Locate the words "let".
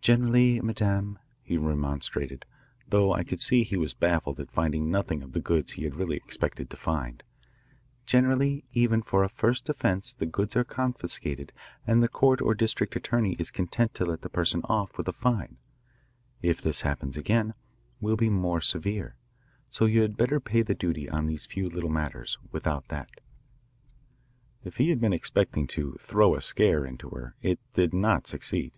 14.06-14.22